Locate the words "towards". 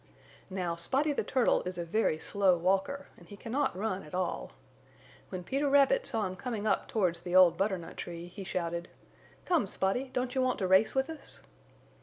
6.87-7.21